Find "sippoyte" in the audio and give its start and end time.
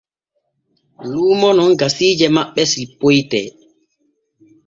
2.71-3.39